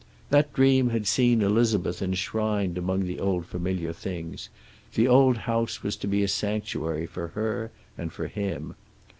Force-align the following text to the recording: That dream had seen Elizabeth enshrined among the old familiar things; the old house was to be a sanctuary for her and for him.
That 0.31 0.51
dream 0.51 0.89
had 0.89 1.05
seen 1.05 1.43
Elizabeth 1.43 2.01
enshrined 2.01 2.75
among 2.75 3.05
the 3.05 3.19
old 3.19 3.45
familiar 3.45 3.93
things; 3.93 4.49
the 4.95 5.07
old 5.07 5.37
house 5.37 5.83
was 5.83 5.95
to 5.97 6.07
be 6.07 6.23
a 6.23 6.27
sanctuary 6.27 7.05
for 7.05 7.27
her 7.37 7.69
and 7.99 8.11
for 8.11 8.25
him. 8.25 8.73